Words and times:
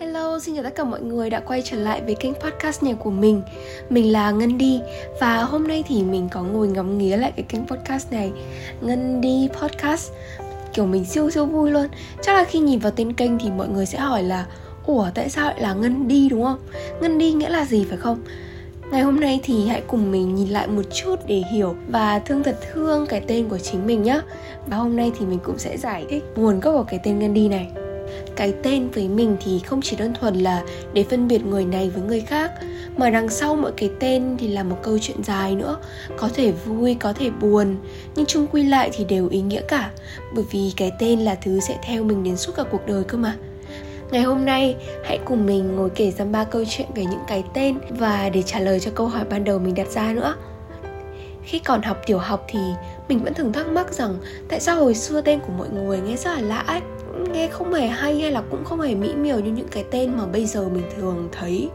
Hello, 0.00 0.38
xin 0.38 0.54
chào 0.54 0.64
tất 0.64 0.74
cả 0.74 0.84
mọi 0.84 1.00
người 1.00 1.30
đã 1.30 1.40
quay 1.40 1.62
trở 1.62 1.76
lại 1.76 2.02
với 2.02 2.14
kênh 2.14 2.34
podcast 2.34 2.82
này 2.82 2.94
của 2.94 3.10
mình. 3.10 3.42
Mình 3.90 4.12
là 4.12 4.30
Ngân 4.30 4.58
Đi 4.58 4.80
Và 5.20 5.42
hôm 5.42 5.68
nay 5.68 5.84
thì 5.88 6.02
mình 6.02 6.28
có 6.32 6.42
ngồi 6.42 6.68
ngắm 6.68 6.98
nghía 6.98 7.16
lại 7.16 7.32
cái 7.36 7.44
kênh 7.48 7.66
podcast 7.66 8.12
này. 8.12 8.32
Ngân 8.80 9.20
Đi 9.20 9.48
Podcast. 9.60 10.12
Kiểu 10.72 10.86
mình 10.86 11.04
siêu 11.04 11.30
siêu 11.30 11.46
vui 11.46 11.70
luôn. 11.70 11.86
Chắc 12.22 12.32
là 12.32 12.44
khi 12.44 12.58
nhìn 12.58 12.78
vào 12.78 12.92
tên 12.96 13.12
kênh 13.12 13.38
thì 13.38 13.50
mọi 13.50 13.68
người 13.68 13.86
sẽ 13.86 13.98
hỏi 13.98 14.22
là 14.22 14.46
Ủa 14.86 15.08
tại 15.14 15.30
sao 15.30 15.46
lại 15.46 15.60
là 15.60 15.74
Ngân 15.74 16.08
Đi? 16.08 16.28
đúng 16.28 16.42
không? 16.42 16.58
Ngân 17.00 17.18
Đi 17.18 17.32
nghĩa 17.32 17.48
là 17.48 17.64
gì 17.64 17.86
phải 17.88 17.98
không? 17.98 18.18
Ngày 18.90 19.02
hôm 19.02 19.20
nay 19.20 19.40
thì 19.42 19.68
hãy 19.68 19.82
cùng 19.86 20.12
mình 20.12 20.34
nhìn 20.34 20.48
lại 20.48 20.68
một 20.68 20.82
chút 20.94 21.16
để 21.26 21.42
hiểu 21.52 21.76
và 21.88 22.18
thương 22.18 22.42
thật 22.42 22.58
thương 22.72 23.06
cái 23.06 23.20
tên 23.26 23.48
của 23.48 23.58
chính 23.58 23.86
mình 23.86 24.02
nhé 24.02 24.20
Và 24.66 24.76
hôm 24.76 24.96
nay 24.96 25.12
thì 25.18 25.26
mình 25.26 25.38
cũng 25.42 25.58
sẽ 25.58 25.76
giải 25.78 26.06
thích 26.08 26.24
nguồn 26.36 26.60
gốc 26.60 26.74
của 26.74 26.84
cái 26.88 27.00
tên 27.02 27.18
Gandhi 27.18 27.48
này. 27.48 27.68
Cái 28.36 28.54
tên 28.62 28.88
với 28.88 29.08
mình 29.08 29.36
thì 29.44 29.58
không 29.58 29.82
chỉ 29.82 29.96
đơn 29.96 30.14
thuần 30.14 30.34
là 30.34 30.62
để 30.92 31.04
phân 31.10 31.28
biệt 31.28 31.46
người 31.46 31.64
này 31.64 31.90
với 31.90 32.02
người 32.02 32.20
khác, 32.20 32.50
mà 32.96 33.10
đằng 33.10 33.28
sau 33.28 33.56
mỗi 33.56 33.72
cái 33.76 33.90
tên 34.00 34.36
thì 34.38 34.48
là 34.48 34.62
một 34.62 34.76
câu 34.82 34.98
chuyện 34.98 35.24
dài 35.24 35.54
nữa. 35.54 35.76
Có 36.16 36.28
thể 36.34 36.52
vui, 36.52 36.94
có 36.94 37.12
thể 37.12 37.30
buồn, 37.30 37.76
nhưng 38.16 38.26
chung 38.26 38.46
quy 38.46 38.62
lại 38.62 38.90
thì 38.92 39.04
đều 39.04 39.28
ý 39.28 39.40
nghĩa 39.40 39.62
cả. 39.68 39.90
Bởi 40.34 40.44
vì 40.50 40.72
cái 40.76 40.92
tên 40.98 41.20
là 41.20 41.34
thứ 41.34 41.60
sẽ 41.60 41.78
theo 41.82 42.04
mình 42.04 42.24
đến 42.24 42.36
suốt 42.36 42.52
cả 42.56 42.62
cuộc 42.70 42.86
đời 42.86 43.04
cơ 43.04 43.18
mà. 43.18 43.36
Ngày 44.10 44.22
hôm 44.22 44.44
nay, 44.44 44.76
hãy 45.04 45.18
cùng 45.24 45.46
mình 45.46 45.76
ngồi 45.76 45.90
kể 45.90 46.10
ra 46.10 46.24
ba 46.24 46.44
câu 46.44 46.64
chuyện 46.68 46.86
về 46.94 47.04
những 47.04 47.22
cái 47.28 47.44
tên 47.54 47.78
và 47.90 48.28
để 48.28 48.42
trả 48.42 48.60
lời 48.60 48.80
cho 48.80 48.90
câu 48.94 49.06
hỏi 49.06 49.24
ban 49.30 49.44
đầu 49.44 49.58
mình 49.58 49.74
đặt 49.74 49.88
ra 49.88 50.12
nữa. 50.12 50.34
Khi 51.42 51.58
còn 51.58 51.82
học 51.82 51.96
tiểu 52.06 52.18
học 52.18 52.44
thì 52.48 52.58
mình 53.08 53.24
vẫn 53.24 53.34
thường 53.34 53.52
thắc 53.52 53.66
mắc 53.66 53.92
rằng 53.92 54.18
tại 54.48 54.60
sao 54.60 54.76
hồi 54.76 54.94
xưa 54.94 55.20
tên 55.20 55.40
của 55.40 55.52
mọi 55.58 55.68
người 55.68 56.00
nghe 56.00 56.16
rất 56.16 56.30
là 56.34 56.40
lạ 56.40 56.58
ấy 56.58 56.80
nghe 57.32 57.48
không 57.48 57.74
hề 57.74 57.86
hay 57.86 58.20
hay 58.20 58.30
là 58.30 58.42
cũng 58.50 58.64
không 58.64 58.80
hề 58.80 58.94
mỹ 58.94 59.14
miều 59.14 59.40
như 59.40 59.50
những 59.50 59.68
cái 59.68 59.84
tên 59.90 60.16
mà 60.16 60.26
bây 60.26 60.46
giờ 60.46 60.68
mình 60.68 60.84
thường 60.96 61.28
thấy 61.32 61.70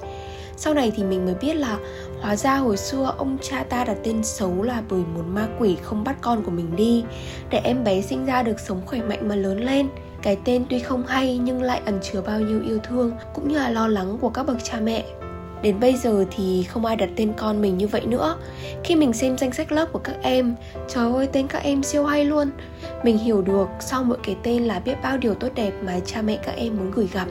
sau 0.58 0.73
này 0.73 0.92
thì 0.95 1.03
mình 1.03 1.25
mới 1.25 1.36
biết 1.42 1.53
là 1.53 1.77
hóa 2.22 2.36
ra 2.36 2.58
hồi 2.58 2.77
xưa 2.77 3.14
ông 3.17 3.38
cha 3.42 3.64
ta 3.64 3.83
đặt 3.83 3.98
tên 4.03 4.23
xấu 4.23 4.64
là 4.64 4.83
bởi 4.89 5.02
một 5.16 5.23
ma 5.27 5.48
quỷ 5.59 5.77
không 5.81 6.03
bắt 6.03 6.17
con 6.22 6.44
của 6.44 6.52
mình 6.52 6.75
đi 6.75 7.03
để 7.50 7.61
em 7.64 7.83
bé 7.83 8.02
sinh 8.02 8.25
ra 8.25 8.44
được 8.44 8.59
sống 8.59 8.81
khỏe 8.86 9.02
mạnh 9.02 9.27
mà 9.27 9.36
lớn 9.36 9.59
lên 9.59 9.88
cái 10.22 10.38
tên 10.45 10.66
tuy 10.69 10.80
không 10.80 11.05
hay 11.05 11.38
nhưng 11.38 11.61
lại 11.61 11.81
ẩn 11.86 12.00
chứa 12.02 12.22
bao 12.22 12.39
nhiêu 12.39 12.61
yêu 12.66 12.80
thương 12.83 13.11
cũng 13.33 13.47
như 13.47 13.58
là 13.58 13.69
lo 13.69 13.88
lắng 13.88 14.17
của 14.22 14.30
các 14.30 14.44
bậc 14.44 14.64
cha 14.64 14.80
mẹ. 14.80 15.03
Đến 15.61 15.80
bây 15.80 15.95
giờ 15.95 16.25
thì 16.38 16.64
không 16.64 16.86
ai 16.86 16.95
đặt 16.95 17.09
tên 17.16 17.33
con 17.38 17.61
mình 17.61 17.77
như 17.77 17.88
vậy 17.88 18.05
nữa. 18.05 18.38
Khi 18.83 18.95
mình 18.95 19.14
xem 19.14 19.38
danh 19.38 19.52
sách 19.52 19.72
lớp 19.72 19.86
của 19.92 19.99
các 19.99 20.16
em 20.22 20.55
Trời 20.88 21.14
ơi 21.14 21.27
tên 21.31 21.47
các 21.47 21.64
em 21.64 21.83
siêu 21.83 22.05
hay 22.05 22.25
luôn. 22.25 22.49
Mình 23.03 23.17
hiểu 23.17 23.42
được 23.42 23.67
sau 23.80 24.03
mỗi 24.03 24.17
cái 24.23 24.36
tên 24.44 24.64
là 24.64 24.80
biết 24.80 24.95
bao 25.03 25.17
điều 25.17 25.33
tốt 25.33 25.49
đẹp 25.55 25.72
mà 25.86 25.99
cha 26.05 26.22
mẹ 26.22 26.38
các 26.44 26.55
em 26.55 26.77
muốn 26.77 26.92
gửi 26.92 27.09
gắm 27.14 27.27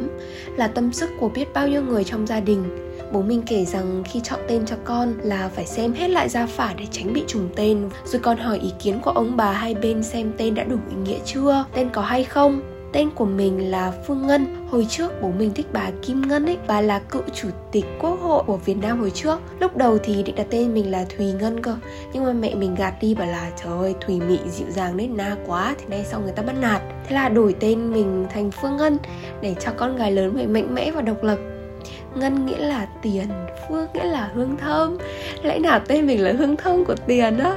Là 0.57 0.69
tâm 0.69 0.93
sức 0.93 1.11
của 1.21 1.29
biết 1.29 1.53
bao 1.55 1.69
nhiêu 1.69 1.83
người 1.83 2.05
trong 2.05 2.27
gia 2.27 2.41
đình. 2.41 2.91
Bố 3.13 3.23
mình 3.23 3.43
kể 3.47 3.65
rằng 3.65 4.03
khi 4.05 4.21
chọn 4.21 4.41
tên 4.49 4.67
cho 4.67 4.77
con 4.85 5.15
là 5.23 5.51
phải 5.55 5.67
xem 5.67 5.93
hết 5.93 6.09
lại 6.09 6.29
gia 6.29 6.47
phả 6.47 6.75
để 6.79 6.87
tránh 6.91 7.13
bị 7.13 7.25
trùng 7.27 7.49
tên. 7.57 7.89
Rồi 8.05 8.21
còn 8.23 8.39
hỏi 8.39 8.59
ý 8.59 8.73
kiến 8.79 9.01
của 9.01 9.11
ông 9.11 9.37
bà 9.37 9.53
hai 9.53 9.75
bên 9.75 10.03
xem 10.03 10.33
tên 10.37 10.55
đã 10.55 10.65
đủ 10.65 10.77
ý 10.91 10.97
nghĩa 10.97 11.19
chưa, 11.25 11.65
tên 11.75 11.91
có 11.91 12.03
hay 12.03 12.25
không. 12.25 12.80
Tên 12.93 13.11
của 13.11 13.25
mình 13.25 13.71
là 13.71 13.93
Phương 14.07 14.27
Ngân. 14.27 14.67
Hồi 14.71 14.87
trước 14.91 15.23
bố 15.23 15.31
mình 15.39 15.55
thích 15.55 15.67
bà 15.73 15.91
Kim 16.03 16.29
Ngân 16.29 16.47
ấy. 16.47 16.59
Bà 16.67 16.81
là 16.81 16.99
cựu 16.99 17.23
chủ 17.35 17.49
tịch 17.73 17.85
quốc 18.01 18.21
hội 18.21 18.43
của 18.47 18.57
Việt 18.57 18.77
Nam 18.83 19.01
hồi 19.01 19.11
trước. 19.11 19.41
Lúc 19.61 19.77
đầu 19.77 19.99
thì 19.99 20.23
định 20.23 20.37
đặt 20.37 20.47
tên 20.51 20.75
mình 20.75 20.91
là 20.91 21.05
Thùy 21.17 21.33
Ngân 21.33 21.63
cơ. 21.63 21.77
Nhưng 22.13 22.25
mà 22.25 22.33
mẹ 22.33 22.55
mình 22.55 22.75
gạt 22.75 22.95
đi, 23.01 23.15
bảo 23.15 23.27
là, 23.27 23.51
Trời 23.63 23.73
ơi, 23.79 23.95
Thùy 24.01 24.21
Mị 24.21 24.39
dịu 24.51 24.67
dàng 24.71 24.97
đấy, 24.97 25.09
na 25.09 25.37
quá. 25.47 25.75
Thế 25.79 25.85
nay 25.89 26.05
sau 26.11 26.21
người 26.21 26.33
ta 26.33 26.43
bắt 26.43 26.55
nạt. 26.61 26.83
Thế 27.07 27.15
là 27.15 27.29
đổi 27.29 27.55
tên 27.61 27.93
mình 27.93 28.27
thành 28.35 28.51
Phương 28.51 28.77
Ngân 28.77 28.99
Để 29.41 29.55
cho 29.61 29.71
con 29.77 29.97
gái 29.97 30.13
lớn 30.13 30.33
phải 30.35 30.47
mạnh 30.47 30.75
mẽ 30.75 30.91
và 30.91 31.03
độc 31.03 31.23
lập. 31.23 31.39
Ngân 32.15 32.47
nghĩa 32.47 32.59
là 32.59 32.89
tiền, 33.03 33.29
Phương 33.69 33.87
nghĩa 33.95 34.05
là 34.05 34.31
hương 34.35 34.57
thơm. 34.57 34.99
Lẽ 35.43 35.59
nào 35.59 35.81
tên 35.89 36.07
mình 36.07 36.25
là 36.25 36.33
hương 36.33 36.57
thơm 36.57 36.85
của 36.85 36.95
tiền 37.07 37.39
á? 37.39 37.57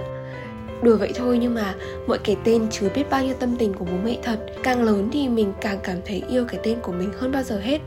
Đùa 0.83 0.97
vậy 0.97 1.11
thôi 1.15 1.37
nhưng 1.41 1.55
mà 1.55 1.75
mỗi 2.07 2.17
cái 2.17 2.37
tên 2.43 2.67
chứa 2.69 2.89
biết 2.95 3.03
bao 3.09 3.23
nhiêu 3.23 3.35
tâm 3.39 3.55
tình 3.57 3.73
của 3.73 3.85
bố 3.85 3.93
mẹ 4.05 4.17
thật. 4.23 4.39
Càng 4.63 4.83
lớn 4.83 5.09
thì 5.13 5.29
mình 5.29 5.53
càng 5.61 5.79
cảm 5.83 5.97
thấy 6.05 6.23
yêu 6.29 6.45
cái 6.47 6.59
tên 6.63 6.79
của 6.81 6.91
mình 6.91 7.09
hơn 7.17 7.31
bao 7.31 7.43
giờ 7.43 7.59
hết 7.59 7.81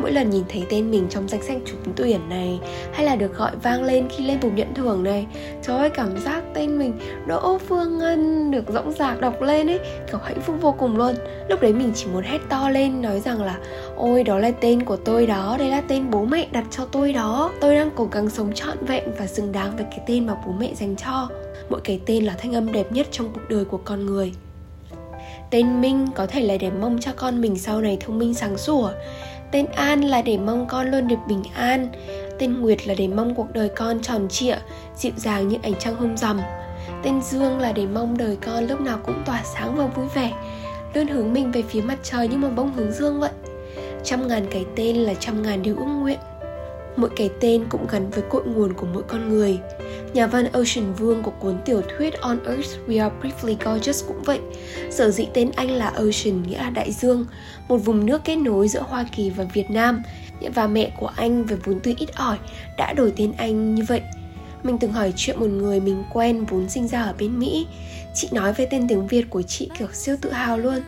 mỗi 0.00 0.12
lần 0.12 0.30
nhìn 0.30 0.44
thấy 0.48 0.64
tên 0.70 0.90
mình 0.90 1.06
trong 1.10 1.28
danh 1.28 1.42
sách 1.42 1.58
trúng 1.66 1.92
tuyển 1.96 2.28
này, 2.28 2.60
hay 2.92 3.06
là 3.06 3.16
được 3.16 3.36
gọi 3.36 3.50
vang 3.62 3.82
lên 3.82 4.08
khi 4.08 4.24
lên 4.24 4.38
bục 4.42 4.52
nhận 4.54 4.74
thưởng 4.74 5.02
này, 5.02 5.26
trời 5.62 5.78
ơi, 5.78 5.90
cảm 5.90 6.18
giác 6.18 6.42
tên 6.54 6.78
mình 6.78 6.98
đỗ 7.26 7.58
phương 7.68 7.98
ngân, 7.98 8.50
được 8.50 8.64
rõng 8.68 8.92
rạc 8.92 9.20
đọc 9.20 9.42
lên 9.42 9.70
ấy, 9.70 9.80
kiểu 10.10 10.20
hạnh 10.24 10.40
phúc 10.40 10.56
vô 10.60 10.74
cùng 10.78 10.96
luôn. 10.96 11.14
Lúc 11.48 11.60
đấy 11.60 11.72
mình 11.72 11.92
chỉ 11.94 12.06
muốn 12.06 12.22
hét 12.22 12.38
to 12.48 12.68
lên, 12.68 13.02
nói 13.02 13.20
rằng 13.20 13.42
là, 13.42 13.58
ôi, 13.96 14.24
đó 14.24 14.38
là 14.38 14.50
tên 14.50 14.82
của 14.82 14.96
tôi 14.96 15.26
đó, 15.26 15.56
đây 15.58 15.68
là 15.68 15.80
tên 15.80 16.10
bố 16.10 16.24
mẹ 16.24 16.46
đặt 16.52 16.64
cho 16.70 16.84
tôi 16.92 17.12
đó. 17.12 17.52
Tôi 17.60 17.74
đang 17.74 17.90
cố 17.96 18.08
gắng 18.12 18.30
sống 18.30 18.52
trọn 18.52 18.76
vẹn 18.86 19.04
và 19.18 19.26
xứng 19.26 19.52
đáng 19.52 19.76
với 19.76 19.86
cái 19.90 20.00
tên 20.06 20.26
mà 20.26 20.36
bố 20.46 20.52
mẹ 20.52 20.74
dành 20.74 20.96
cho. 20.96 21.28
Mỗi 21.68 21.80
cái 21.84 22.00
tên 22.06 22.24
là 22.24 22.34
thanh 22.38 22.54
âm 22.54 22.72
đẹp 22.72 22.92
nhất 22.92 23.06
trong 23.10 23.28
cuộc 23.34 23.40
đời 23.48 23.64
của 23.64 23.80
con 23.84 24.06
người. 24.06 24.32
Tên 25.50 25.80
minh 25.80 26.06
có 26.14 26.26
thể 26.26 26.40
là 26.40 26.56
để 26.56 26.70
mong 26.70 26.98
cho 27.00 27.10
con 27.16 27.40
mình 27.40 27.58
sau 27.58 27.80
này 27.80 27.96
thông 28.00 28.18
minh 28.18 28.34
sáng 28.34 28.58
sủa 28.58 28.90
tên 29.50 29.66
an 29.66 30.00
là 30.00 30.22
để 30.22 30.38
mong 30.38 30.66
con 30.66 30.90
luôn 30.90 31.08
được 31.08 31.16
bình 31.28 31.42
an. 31.54 31.88
Tên 32.38 32.60
nguyệt 32.60 32.86
là 32.86 32.94
để 32.98 33.08
mong 33.08 33.34
cuộc 33.34 33.52
đời 33.52 33.68
con 33.68 34.02
tròn 34.02 34.28
trịa, 34.28 34.56
dịu 34.96 35.12
dàng 35.16 35.48
như 35.48 35.56
ánh 35.62 35.74
trăng 35.78 35.96
hôm 35.96 36.16
rằm. 36.16 36.40
Tên 37.02 37.22
dương 37.22 37.58
là 37.58 37.72
để 37.72 37.86
mong 37.86 38.18
đời 38.18 38.36
con 38.46 38.66
lúc 38.66 38.80
nào 38.80 38.98
cũng 39.06 39.22
tỏa 39.26 39.42
sáng 39.44 39.76
và 39.76 39.86
vui 39.86 40.06
vẻ, 40.14 40.32
luôn 40.94 41.06
hướng 41.06 41.32
mình 41.32 41.52
về 41.52 41.62
phía 41.62 41.80
mặt 41.80 41.98
trời 42.02 42.28
như 42.28 42.36
một 42.36 42.50
bông 42.56 42.72
hướng 42.72 42.92
dương 42.92 43.20
vậy. 43.20 43.30
Trăm 44.04 44.28
ngàn 44.28 44.46
cái 44.50 44.64
tên 44.76 44.96
là 44.96 45.14
trăm 45.14 45.42
ngàn 45.42 45.62
điều 45.62 45.76
ước 45.76 45.84
nguyện 45.84 46.18
mỗi 46.96 47.10
cái 47.16 47.30
tên 47.40 47.64
cũng 47.68 47.86
gắn 47.90 48.10
với 48.10 48.22
cội 48.30 48.44
nguồn 48.44 48.72
của 48.72 48.86
mỗi 48.86 49.02
con 49.02 49.28
người 49.28 49.58
Nhà 50.14 50.26
văn 50.26 50.46
Ocean 50.52 50.94
Vương 50.94 51.22
của 51.22 51.30
cuốn 51.30 51.58
tiểu 51.64 51.82
thuyết 51.82 52.20
On 52.20 52.38
Earth 52.46 52.70
We 52.88 53.02
Are 53.02 53.14
Briefly 53.22 53.56
Gorgeous 53.64 54.04
cũng 54.08 54.22
vậy. 54.22 54.40
Sở 54.90 55.10
dĩ 55.10 55.26
tên 55.34 55.50
Anh 55.56 55.70
là 55.70 55.86
Ocean 55.88 56.42
nghĩa 56.42 56.58
là 56.58 56.70
đại 56.70 56.92
dương, 56.92 57.26
một 57.68 57.76
vùng 57.76 58.06
nước 58.06 58.24
kết 58.24 58.36
nối 58.36 58.68
giữa 58.68 58.82
Hoa 58.88 59.06
Kỳ 59.12 59.30
và 59.30 59.44
Việt 59.44 59.70
Nam. 59.70 60.02
Và 60.54 60.66
mẹ 60.66 60.92
của 61.00 61.10
anh 61.16 61.44
với 61.44 61.58
vốn 61.64 61.80
từ 61.80 61.94
ít 61.98 62.14
ỏi 62.14 62.38
đã 62.78 62.92
đổi 62.92 63.12
tên 63.16 63.32
anh 63.36 63.74
như 63.74 63.82
vậy. 63.88 64.00
Mình 64.64 64.78
từng 64.78 64.92
hỏi 64.92 65.12
chuyện 65.16 65.40
một 65.40 65.46
người 65.46 65.80
mình 65.80 66.04
quen 66.12 66.44
vốn 66.44 66.68
sinh 66.68 66.88
ra 66.88 67.02
ở 67.02 67.14
bên 67.18 67.38
Mỹ. 67.38 67.66
Chị 68.14 68.28
nói 68.32 68.52
về 68.52 68.66
tên 68.70 68.88
tiếng 68.88 69.06
Việt 69.06 69.30
của 69.30 69.42
chị 69.42 69.70
kiểu 69.78 69.88
siêu 69.92 70.16
tự 70.20 70.32
hào 70.32 70.58
luôn. 70.58 70.80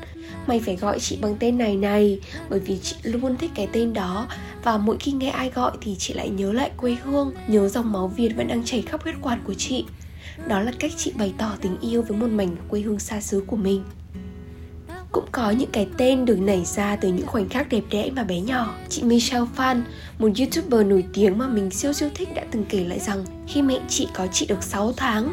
Mày 0.47 0.61
phải 0.61 0.77
gọi 0.77 1.01
chị 1.01 1.19
bằng 1.21 1.37
tên 1.41 1.59
này 1.59 1.77
này, 1.77 2.21
bởi 2.51 2.61
vì 2.61 2.79
chị 2.79 2.97
luôn 3.03 3.37
thích 3.37 3.51
cái 3.55 3.69
tên 3.73 3.93
đó. 3.93 4.29
Và 4.63 4.79
mỗi 4.79 4.97
khi 5.01 5.13
nghe 5.13 5.31
ai 5.31 5.51
gọi 5.51 5.73
thì 5.81 5.97
chị 5.99 6.15
lại 6.15 6.29
nhớ 6.29 6.53
lại 6.53 6.71
quê 6.77 6.97
hương, 7.05 7.33
nhớ 7.49 7.69
dòng 7.69 7.93
máu 7.93 8.09
việt 8.09 8.33
vẫn 8.37 8.49
đang 8.49 8.65
chảy 8.65 8.83
khắp 8.83 9.03
huyết 9.03 9.15
quản 9.23 9.41
của 9.45 9.55
chị. 9.55 9.85
Đó 10.49 10.61
là 10.61 10.73
cách 10.79 10.93
chị 10.97 11.13
bày 11.19 11.35
tỏ 11.39 11.53
tình 11.61 11.77
yêu 11.81 12.03
với 12.03 12.19
một 12.19 12.31
mảnh 12.31 12.57
quê 12.69 12.81
hương 12.81 12.99
xa 12.99 13.21
xứ 13.21 13.43
của 13.47 13.57
mình 13.57 13.85
cũng 15.17 15.27
có 15.33 15.51
những 15.51 15.71
cái 15.73 15.87
tên 15.97 16.25
được 16.25 16.41
nảy 16.41 16.65
ra 16.65 16.97
từ 16.97 17.09
những 17.09 17.27
khoảnh 17.27 17.49
khắc 17.49 17.69
đẹp 17.69 17.83
đẽ 17.91 18.11
mà 18.11 18.25
bé 18.25 18.41
nhỏ. 18.41 18.75
Chị 18.89 19.03
Michelle 19.03 19.47
Phan, 19.55 19.85
một 20.19 20.29
youtuber 20.39 20.87
nổi 20.87 21.05
tiếng 21.13 21.39
mà 21.39 21.49
mình 21.49 21.71
siêu 21.71 21.93
siêu 21.93 22.09
thích 22.15 22.29
đã 22.35 22.43
từng 22.51 22.65
kể 22.69 22.85
lại 22.85 22.99
rằng 22.99 23.25
khi 23.49 23.63
mẹ 23.63 23.79
chị 23.89 24.09
có 24.15 24.27
chị 24.33 24.47
được 24.47 24.63
6 24.63 24.93
tháng 24.93 25.33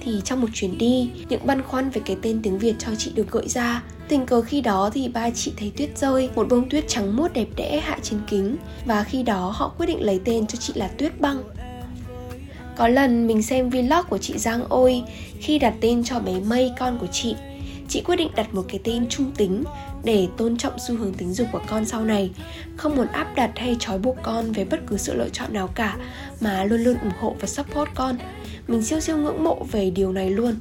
thì 0.00 0.20
trong 0.24 0.40
một 0.40 0.46
chuyến 0.54 0.78
đi, 0.78 1.10
những 1.28 1.46
băn 1.46 1.62
khoăn 1.62 1.90
về 1.90 2.02
cái 2.04 2.16
tên 2.22 2.40
tiếng 2.42 2.58
Việt 2.58 2.74
cho 2.78 2.94
chị 2.98 3.12
được 3.14 3.30
gợi 3.30 3.48
ra. 3.48 3.82
Tình 4.08 4.26
cờ 4.26 4.40
khi 4.40 4.60
đó 4.60 4.90
thì 4.94 5.08
ba 5.08 5.30
chị 5.30 5.52
thấy 5.56 5.72
tuyết 5.76 5.98
rơi, 5.98 6.30
một 6.34 6.48
bông 6.48 6.68
tuyết 6.68 6.84
trắng 6.88 7.16
muốt 7.16 7.32
đẹp 7.32 7.48
đẽ 7.56 7.80
hạ 7.84 7.98
trên 8.02 8.20
kính 8.26 8.56
và 8.86 9.04
khi 9.04 9.22
đó 9.22 9.52
họ 9.56 9.72
quyết 9.78 9.86
định 9.86 10.02
lấy 10.02 10.20
tên 10.24 10.46
cho 10.46 10.56
chị 10.56 10.72
là 10.76 10.88
Tuyết 10.88 11.20
Băng. 11.20 11.42
Có 12.76 12.88
lần 12.88 13.26
mình 13.26 13.42
xem 13.42 13.70
vlog 13.70 14.06
của 14.08 14.18
chị 14.18 14.38
Giang 14.38 14.64
Ôi 14.68 15.02
khi 15.40 15.58
đặt 15.58 15.74
tên 15.80 16.04
cho 16.04 16.18
bé 16.18 16.32
Mây 16.40 16.72
con 16.78 16.98
của 16.98 17.06
chị. 17.06 17.34
Chị 17.88 18.02
quyết 18.06 18.16
định 18.16 18.30
đặt 18.36 18.54
một 18.54 18.64
cái 18.68 18.80
tên 18.84 19.08
trung 19.08 19.32
tính 19.36 19.64
để 20.04 20.28
tôn 20.36 20.56
trọng 20.56 20.78
xu 20.78 20.96
hướng 20.96 21.14
tính 21.14 21.32
dục 21.32 21.46
của 21.52 21.60
con 21.68 21.84
sau 21.84 22.04
này, 22.04 22.30
không 22.76 22.96
muốn 22.96 23.06
áp 23.06 23.34
đặt 23.34 23.50
hay 23.56 23.76
trói 23.78 23.98
buộc 23.98 24.16
con 24.22 24.52
về 24.52 24.64
bất 24.64 24.80
cứ 24.86 24.96
sự 24.96 25.14
lựa 25.14 25.28
chọn 25.28 25.52
nào 25.52 25.68
cả 25.74 25.96
mà 26.40 26.64
luôn 26.64 26.80
luôn 26.80 26.96
ủng 27.02 27.12
hộ 27.20 27.36
và 27.40 27.46
support 27.46 27.90
con. 27.94 28.16
Mình 28.68 28.82
siêu 28.82 29.00
siêu 29.00 29.16
ngưỡng 29.16 29.44
mộ 29.44 29.66
về 29.72 29.90
điều 29.90 30.12
này 30.12 30.30
luôn. 30.30 30.54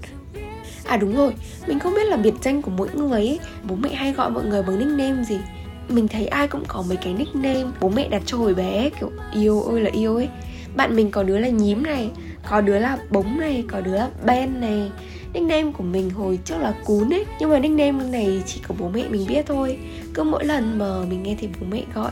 À 0.86 0.98
đúng 0.98 1.16
rồi, 1.16 1.34
mình 1.68 1.80
không 1.80 1.94
biết 1.94 2.06
là 2.06 2.18
biệt 2.18 2.34
danh 2.42 2.62
của 2.62 2.72
mỗi 2.72 2.90
người 2.94 3.12
ấy 3.12 3.40
Bố 3.64 3.76
mẹ 3.76 3.94
hay 3.94 4.14
gọi 4.14 4.30
mọi 4.30 4.46
người 4.46 4.64
bằng 4.64 4.80
nickname 4.80 5.24
gì. 5.24 5.38
Mình 5.90 6.08
thấy 6.08 6.28
ai 6.28 6.48
cũng 6.48 6.64
có 6.68 6.84
mấy 6.88 6.98
cái 6.98 7.14
nickname 7.14 7.66
Bố 7.82 7.90
mẹ 7.90 8.10
đặt 8.10 8.22
cho 8.26 8.38
hồi 8.38 8.56
bé 8.56 8.90
kiểu 9.00 9.12
yêu 9.34 9.62
ơi 9.62 9.82
là 9.82 9.90
yêu 9.94 10.16
ấy. 10.16 10.30
Bạn 10.76 10.96
mình 10.96 11.12
có 11.12 11.24
đứa 11.24 11.40
là 11.40 11.50
nhím 11.50 11.84
này 11.84 12.10
Có 12.50 12.62
đứa 12.62 12.80
là 12.80 12.98
bống 13.10 13.40
này, 13.40 13.64
có 13.68 13.82
đứa 13.82 13.96
là 13.96 14.10
ben 14.26 14.62
này 14.62 14.92
nickname 15.34 15.72
của 15.72 15.84
mình 15.84 16.10
hồi 16.10 16.40
trước 16.46 16.58
là 16.58 16.74
cún 16.86 17.14
ấy. 17.14 17.26
Nhưng 17.40 17.50
mà 17.50 17.60
nickname 17.60 18.06
này 18.10 18.44
chỉ 18.46 18.62
có 18.68 18.76
bố 18.80 18.90
mẹ 18.90 19.04
mình 19.10 19.26
biết 19.28 19.46
thôi. 19.46 19.78
Cứ 20.14 20.24
mỗi 20.24 20.46
lần 20.46 20.80
mà 20.80 21.02
mình 21.10 21.24
nghe 21.24 21.36
thì 21.40 21.50
bố 21.60 21.68
mẹ 21.70 21.84
gọi 21.94 22.12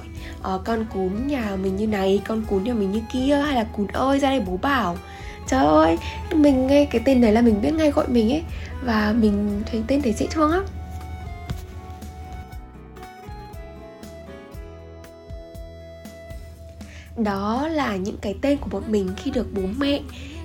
uh, 0.56 0.62
con 0.66 0.86
cún 0.94 1.28
nhà 1.28 1.58
mình 1.64 1.76
như 1.76 1.88
này 1.88 2.22
con 2.28 2.44
cún 2.50 2.64
nhà 2.64 2.74
mình 2.74 2.92
như 2.92 3.02
kia 3.14 3.42
hay 3.46 3.56
là 3.56 3.64
cún 3.64 3.88
ơi 3.88 4.20
ra 4.20 4.30
đây 4.30 4.40
bố 4.40 4.58
bảo. 4.58 4.98
Trời 5.48 5.66
ơi 5.66 5.98
mình 6.36 6.68
nghe 6.68 6.86
cái 6.86 7.02
tên 7.06 7.22
đấy 7.22 7.32
là 7.32 7.42
mình 7.42 7.62
biết 7.62 7.74
ngay 7.74 7.92
gọi 7.92 8.08
mình 8.08 8.32
ấy. 8.32 8.44
Và 8.84 9.14
mình 9.18 9.62
thấy 9.72 9.84
tên 9.88 10.02
thấy 10.02 10.14
dễ 10.14 10.28
thương 10.32 10.52
lắm. 10.52 10.64
Đó 17.18 17.68
là 17.68 17.96
những 17.96 18.18
cái 18.22 18.36
tên 18.42 18.58
của 18.58 18.70
bọn 18.72 18.84
mình 18.88 19.10
khi 19.18 19.32
được 19.32 19.48
bố 19.54 19.62
mẹ 19.78 20.00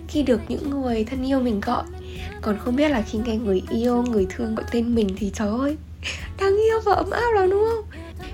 khi 0.08 0.22
được 0.22 0.40
những 0.48 0.70
người 0.70 1.04
thân 1.04 1.26
yêu 1.26 1.40
mình 1.40 1.60
gọi 1.60 1.82
còn 2.46 2.58
không 2.58 2.76
biết 2.76 2.88
là 2.88 3.02
khi 3.02 3.18
nghe 3.18 3.36
người 3.36 3.62
yêu 3.70 4.02
người 4.02 4.26
thương 4.30 4.54
gọi 4.54 4.66
tên 4.70 4.94
mình 4.94 5.08
thì 5.16 5.30
trời 5.34 5.48
ơi 5.48 5.76
đáng 6.40 6.56
yêu 6.56 6.80
và 6.84 6.94
ấm 6.94 7.10
áp 7.10 7.30
lắm 7.34 7.50
đúng 7.50 7.64
không? 7.70 7.84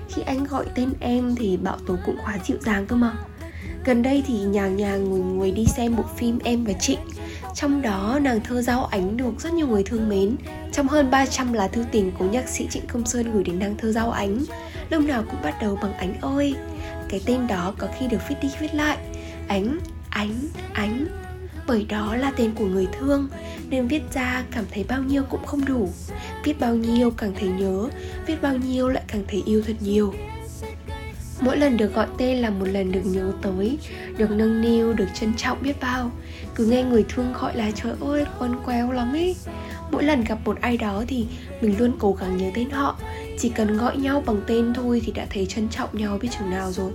Khi 0.09 0.21
anh 0.21 0.43
gọi 0.43 0.65
tên 0.75 0.89
em 0.99 1.35
thì 1.35 1.57
bảo 1.57 1.77
tố 1.87 1.95
cũng 2.05 2.17
quá 2.25 2.37
dịu 2.45 2.57
dàng 2.61 2.85
cơ 2.85 2.95
mà. 2.95 3.13
Gần 3.85 4.01
đây 4.01 4.23
thì 4.27 4.33
nhà 4.33 4.67
nhà 4.67 4.95
người 4.95 5.19
người 5.19 5.51
đi 5.51 5.65
xem 5.65 5.95
bộ 5.95 6.03
phim 6.17 6.39
em 6.43 6.63
và 6.63 6.73
chị. 6.73 6.97
Trong 7.55 7.81
đó 7.81 8.19
nàng 8.21 8.41
thơ 8.41 8.61
giao 8.61 8.85
ánh 8.85 9.17
được 9.17 9.39
rất 9.39 9.53
nhiều 9.53 9.67
người 9.67 9.83
thương 9.83 10.09
mến. 10.09 10.35
Trong 10.71 10.87
hơn 10.87 11.11
300 11.11 11.53
lá 11.53 11.67
thư 11.67 11.85
tình 11.91 12.11
của 12.19 12.25
nhạc 12.25 12.49
sĩ 12.49 12.67
Trịnh 12.69 12.87
Công 12.87 13.05
Sơn 13.05 13.31
gửi 13.33 13.43
đến 13.43 13.59
nàng 13.59 13.75
thơ 13.77 13.91
giao 13.91 14.11
ánh 14.11 14.39
Lúc 14.89 15.03
nào 15.03 15.23
cũng 15.31 15.41
bắt 15.43 15.55
đầu 15.61 15.77
bằng 15.81 15.93
ánh 15.93 16.13
ơi. 16.21 16.55
Cái 17.09 17.21
tên 17.25 17.47
đó 17.47 17.73
có 17.77 17.87
khi 17.99 18.07
được 18.07 18.19
viết 18.29 18.35
đi 18.41 18.49
viết 18.59 18.75
lại. 18.75 18.97
Ánh, 19.47 19.79
ánh, 20.09 20.39
ánh. 20.73 21.05
Bởi 21.67 21.85
đó 21.89 22.15
là 22.15 22.31
tên 22.35 22.51
của 22.55 22.65
người 22.65 22.87
thương. 22.99 23.27
Nên 23.73 23.87
viết 23.87 24.01
ra 24.13 24.43
cảm 24.51 24.65
thấy 24.71 24.85
bao 24.87 25.03
nhiêu 25.03 25.23
cũng 25.29 25.45
không 25.45 25.65
đủ. 25.65 25.89
Viết 26.43 26.59
bao 26.59 26.75
nhiêu 26.75 27.11
càng 27.11 27.33
thấy 27.39 27.49
nhớ 27.49 27.89
Viết 28.25 28.41
bao 28.41 28.55
nhiêu 28.55 28.89
lại 28.89 29.03
càng 29.07 29.23
thấy 29.27 29.43
yêu 29.45 29.61
thật 29.67 29.73
nhiều. 29.79 30.13
Mỗi 31.41 31.57
lần 31.57 31.77
được 31.77 31.93
gọi 31.93 32.07
tên 32.17 32.37
là 32.37 32.49
một 32.49 32.65
lần 32.65 32.91
được 32.91 33.01
nhớ 33.05 33.31
tới 33.41 33.77
Được 34.17 34.31
nâng 34.31 34.61
niu, 34.61 34.93
được 34.93 35.07
trân 35.13 35.33
trọng 35.37 35.57
biết 35.61 35.73
bao. 35.81 36.11
Cứ 36.55 36.65
nghe 36.65 36.83
người 36.83 37.05
thương 37.09 37.33
gọi 37.33 37.57
là 37.57 37.71
trời 37.71 37.93
ơi 38.01 38.25
con 38.39 38.63
quéo 38.65 38.91
lắm 38.91 39.13
ấy 39.13 39.35
Mỗi 39.91 40.03
lần 40.03 40.23
gặp 40.23 40.37
một 40.45 40.61
ai 40.61 40.77
đó 40.77 41.03
thì 41.07 41.27
mình 41.61 41.75
luôn 41.79 41.91
cố 41.99 42.13
gắng 42.13 42.37
nhớ 42.37 42.51
tên 42.53 42.69
họ. 42.69 42.97
Chỉ 43.39 43.49
cần 43.49 43.77
gọi 43.77 43.97
nhau 43.97 44.23
bằng 44.25 44.41
tên 44.47 44.73
thôi 44.73 45.01
thì 45.05 45.11
đã 45.11 45.25
thấy 45.29 45.45
trân 45.45 45.69
trọng 45.69 45.89
nhau 45.93 46.17
biết 46.21 46.29
chừng 46.39 46.49
nào 46.49 46.71
rồi. 46.71 46.91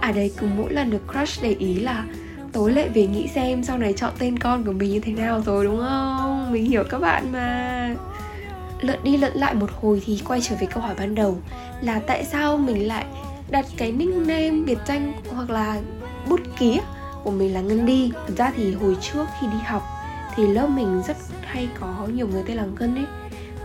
À 0.00 0.12
đây 0.12 0.32
cứ 0.36 0.46
mỗi 0.56 0.72
lần 0.72 0.90
được 0.90 1.02
crush 1.12 1.42
để 1.42 1.56
ý 1.58 1.74
là 1.74 2.04
tối 2.52 2.72
lại 2.72 2.88
về 2.88 3.06
nghĩ 3.06 3.28
xem 3.28 3.64
sau 3.64 3.78
này 3.78 3.92
chọn 3.92 4.12
tên 4.18 4.38
con 4.38 4.64
của 4.64 4.72
mình 4.72 4.90
như 4.90 5.00
thế 5.00 5.12
nào 5.12 5.42
rồi, 5.46 5.64
đúng 5.64 5.78
không? 5.80 6.52
Mình 6.52 6.64
hiểu 6.64 6.84
các 6.90 6.98
bạn 6.98 7.32
mà. 7.32 7.94
Lượn 8.80 8.98
đi 9.02 9.16
lượn 9.16 9.32
lại 9.34 9.54
một 9.54 9.70
hồi 9.80 10.02
thì 10.06 10.22
quay 10.28 10.40
trở 10.40 10.54
về 10.60 10.66
câu 10.66 10.82
hỏi 10.82 10.94
ban 10.98 11.14
đầu 11.14 11.38
Là 11.80 12.00
tại 12.06 12.24
sao 12.24 12.56
mình 12.56 12.88
lại 12.88 13.06
đặt 13.50 13.66
cái 13.76 13.92
nickname 13.92 14.50
biệt 14.50 14.78
danh 14.86 15.12
hoặc 15.30 15.50
là 15.50 15.80
bút 16.28 16.40
ký 16.58 16.80
của 17.24 17.30
mình 17.30 17.54
là 17.54 17.60
Ngân 17.60 17.86
đi? 17.86 18.12
Thật 18.26 18.34
ra 18.36 18.52
thì 18.56 18.74
hồi 18.74 18.96
trước 19.00 19.26
khi 19.40 19.46
đi 19.46 19.58
học 19.64 19.82
thì 20.34 20.46
lớp 20.46 20.66
mình 20.66 21.02
rất 21.06 21.16
hay 21.42 21.68
có 21.80 22.08
nhiều 22.14 22.28
người 22.28 22.42
tên 22.46 22.56
là 22.56 22.64
Ngân 22.78 22.94
ấy. 22.94 23.06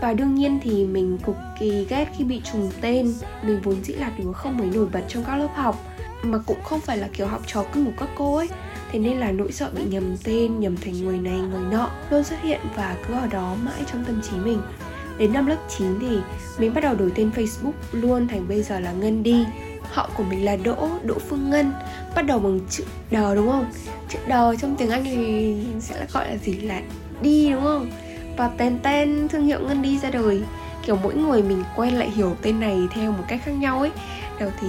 Và 0.00 0.12
đương 0.12 0.34
nhiên 0.34 0.58
thì 0.62 0.86
mình 0.86 1.18
cực 1.18 1.36
kỳ 1.60 1.86
ghét 1.88 2.08
khi 2.16 2.24
bị 2.24 2.40
trùng 2.52 2.70
tên. 2.80 3.14
Mình 3.42 3.60
vốn 3.62 3.84
dĩ 3.84 3.94
là 3.94 4.10
đứa 4.18 4.32
không 4.32 4.58
mấy 4.58 4.66
nổi 4.74 4.86
bật 4.92 5.02
trong 5.08 5.24
các 5.24 5.36
lớp 5.36 5.48
học. 5.54 5.93
Mà 6.24 6.38
cũng 6.46 6.62
không 6.62 6.80
phải 6.80 6.96
là 6.96 7.08
kiểu 7.12 7.26
học 7.26 7.42
trò 7.46 7.62
cưng 7.62 7.84
của 7.84 7.92
các 7.98 8.08
cô 8.16 8.36
ấy. 8.36 8.48
Thế 8.92 8.98
nên 8.98 9.18
là 9.18 9.30
nỗi 9.30 9.52
sợ 9.52 9.70
bị 9.76 9.82
nhầm 9.84 10.16
tên, 10.24 10.60
nhầm 10.60 10.76
thành 10.76 11.04
người 11.04 11.18
này, 11.18 11.38
người 11.38 11.64
nọ 11.70 11.90
Luôn 12.10 12.24
xuất 12.24 12.42
hiện 12.42 12.60
và 12.76 12.96
cứ 13.08 13.14
ở 13.14 13.26
đó 13.26 13.56
mãi 13.62 13.82
trong 13.92 14.04
tâm 14.04 14.20
trí 14.22 14.36
mình. 14.36 14.62
Đến 15.18 15.32
năm 15.32 15.46
lớp 15.46 15.56
9 15.78 16.00
thì 16.00 16.18
mình 16.58 16.74
bắt 16.74 16.80
đầu 16.80 16.94
đổi 16.94 17.12
tên 17.14 17.30
Facebook 17.36 17.72
luôn 17.92 18.28
thành 18.28 18.48
bây 18.48 18.62
giờ 18.62 18.80
là 18.80 18.92
Ngân 18.92 19.22
đi. 19.22 19.44
Họ 19.92 20.10
của 20.16 20.24
mình 20.24 20.44
là 20.44 20.56
Đỗ, 20.56 20.88
Đỗ 21.02 21.18
Phương 21.18 21.50
Ngân 21.50 21.72
Bắt 22.14 22.22
đầu 22.22 22.38
bằng 22.38 22.60
chữ 22.70 22.84
đờ 23.10 23.34
đúng 23.34 23.50
không? 23.50 23.66
Chữ 24.08 24.18
đờ 24.26 24.56
trong 24.56 24.76
tiếng 24.76 24.90
Anh 24.90 25.04
thì 25.04 25.56
sẽ 25.80 26.00
là 26.00 26.06
gọi 26.12 26.30
là 26.30 26.36
gì? 26.36 26.52
Là 26.52 26.80
đi 27.22 27.50
đúng 27.50 27.62
không? 27.62 27.90
Và 28.36 28.48
tên 28.48 28.78
tên 28.82 29.28
thương 29.28 29.46
hiệu 29.46 29.60
Ngân 29.60 29.82
đi 29.82 29.98
ra 29.98 30.10
đời. 30.10 30.42
Kiểu 30.86 30.96
mỗi 31.02 31.14
người 31.14 31.42
mình 31.42 31.64
quen 31.76 31.94
lại 31.94 32.10
hiểu 32.10 32.36
tên 32.42 32.60
này 32.60 32.88
theo 32.94 33.12
một 33.12 33.24
cách 33.28 33.40
khác 33.44 33.52
nhau 33.52 33.80
ấy. 33.80 33.90
Đầu 34.40 34.50
thì 34.60 34.68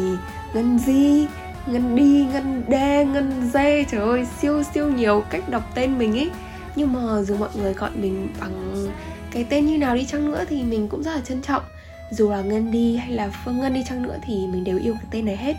Ngân 0.54 0.80
Di, 0.80 1.28
Ngân 1.68 1.96
Đi, 1.96 2.26
Ngân 2.34 2.64
Đê, 2.68 3.06
Ngân 3.06 3.50
Dê 3.54 3.86
Trời 3.92 4.02
ơi 4.02 4.26
siêu 4.42 4.64
siêu 4.74 4.92
nhiều 4.92 5.24
cách 5.30 5.50
đọc 5.50 5.64
tên 5.76 5.98
mình 5.98 6.18
ấy 6.18 6.30
Nhưng 6.76 6.94
mà 6.94 7.22
dù 7.22 7.38
mọi 7.38 7.50
người 7.56 7.74
gọi 7.74 7.92
mình 7.96 8.28
bằng 8.40 8.88
cái 9.36 9.46
tên 9.50 9.66
như 9.66 9.78
nào 9.78 9.96
đi 9.96 10.06
chăng 10.06 10.32
nữa 10.32 10.46
thì 10.50 10.64
mình 10.64 10.88
cũng 10.88 11.04
rất 11.04 11.16
là 11.16 11.22
trân 11.22 11.42
trọng. 11.42 11.64
Dù 12.12 12.30
là 12.30 12.42
Ngân 12.42 12.72
đi 12.72 12.98
hay 12.98 13.12
là 13.12 13.30
Phương 13.30 13.60
Ngân 13.60 13.74
đi 13.74 13.84
chăng 13.90 14.02
nữa 14.02 14.18
thì 14.26 14.48
mình 14.48 14.64
đều 14.64 14.80
yêu 14.80 14.94
cái 14.94 15.06
tên 15.12 15.26
này 15.26 15.38
hết. 15.38 15.56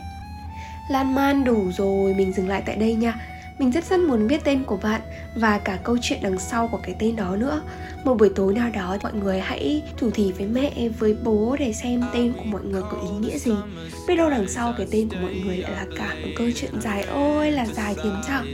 Lan 0.91 1.15
man 1.15 1.45
đủ 1.45 1.73
rồi, 1.73 2.15
mình 2.15 2.33
dừng 2.33 2.49
lại 2.49 2.63
tại 2.67 2.77
đây 2.77 2.95
nha 2.95 3.15
mình 3.59 3.71
rất 3.71 3.85
rất 3.85 4.01
muốn 4.01 4.27
biết 4.29 4.45
tên 4.45 4.65
của 4.65 4.77
bạn 4.77 5.01
và 5.37 5.59
cả 5.59 5.79
câu 5.85 5.97
chuyện 6.03 6.19
đằng 6.23 6.39
sau 6.39 6.69
của 6.69 6.81
cái 6.83 6.95
tên 6.99 7.17
đó 7.17 7.37
nữa. 7.37 7.63
Một 8.05 8.15
buổi 8.15 8.29
tối 8.29 8.55
nào 8.55 8.71
đó 8.75 8.97
mọi 9.03 9.13
người 9.13 9.41
hãy 9.41 9.83
thủ 9.97 10.11
thỉ 10.11 10.33
với 10.33 10.47
mẹ, 10.47 10.89
với 10.99 11.17
bố 11.25 11.57
để 11.59 11.73
xem 11.73 12.03
tên 12.15 12.33
của 12.33 12.45
mọi 12.45 12.63
người 12.65 12.83
có 12.83 12.99
ý 13.03 13.09
nghĩa 13.21 13.39
gì. 13.39 13.53
Biết 14.09 14.17
đâu 14.17 14.31
đằng 14.31 14.49
sau 14.49 14.75
cái 14.79 14.87
tên 14.91 15.09
của 15.09 15.17
mọi 15.23 15.35
người 15.35 15.57
lại 15.57 15.73
là 15.73 15.87
cả 15.97 16.15
một 16.23 16.29
câu 16.37 16.49
chuyện 16.57 16.81
dài. 16.81 17.03
Ôi 17.03 17.51
là 17.51 17.67
dài 17.67 17.95
thiếm 18.03 18.15
trọng 18.29 18.47